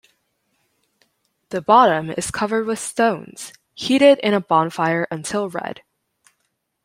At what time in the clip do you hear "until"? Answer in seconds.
5.11-5.47